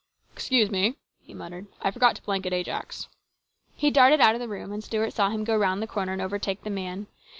[0.33, 3.07] "Excuse me," he muttered," I forgot to blanket Ajax."
[3.75, 6.21] He darted out of the room, and Stuart saw him go round the corner and
[6.23, 7.05] overtake the man.